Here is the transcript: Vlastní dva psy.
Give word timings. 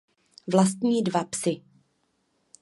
Vlastní 0.47 1.03
dva 1.03 1.23
psy. 1.29 1.61